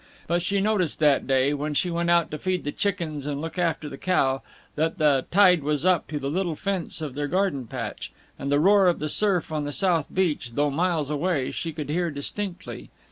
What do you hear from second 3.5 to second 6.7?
after the cow, that the tide was up to the little